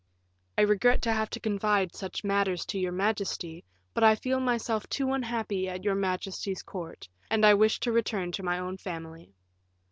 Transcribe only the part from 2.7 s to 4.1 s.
your majesty, but